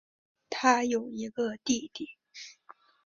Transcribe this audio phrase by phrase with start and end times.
[0.49, 2.09] 她有一个弟弟。